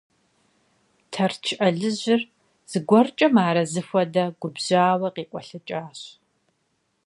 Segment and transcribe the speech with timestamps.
[1.11, 2.21] Тэрч Ӏэлыжьыр,
[2.71, 5.99] зыгуэркӀэ мыарэзы хуэдэ, губжьауэ къикъуэлъыкӀащ…